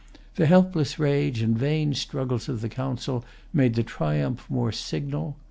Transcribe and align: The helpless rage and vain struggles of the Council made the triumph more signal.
The 0.33 0.47
helpless 0.47 0.97
rage 0.97 1.43
and 1.43 1.55
vain 1.55 1.93
struggles 1.93 2.49
of 2.49 2.61
the 2.61 2.69
Council 2.69 3.23
made 3.53 3.75
the 3.75 3.83
triumph 3.83 4.49
more 4.49 4.71
signal. 4.71 5.37